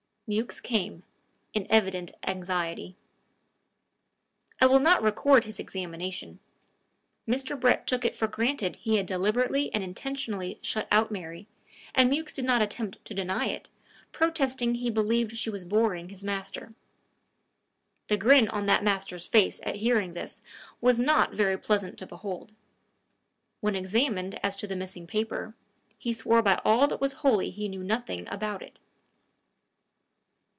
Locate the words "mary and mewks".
11.11-12.31